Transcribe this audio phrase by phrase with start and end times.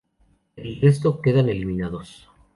[0.55, 2.27] El resto quedan eliminados.